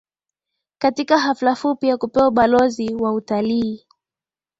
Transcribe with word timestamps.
katika 0.79 1.19
hafla 1.19 1.55
fupi 1.55 1.87
ya 1.87 1.97
kupewa 1.97 2.27
Ubalozi 2.27 2.95
wa 2.95 3.13
Utalii 3.13 3.85